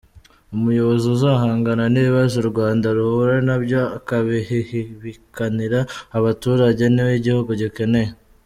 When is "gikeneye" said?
7.61-8.11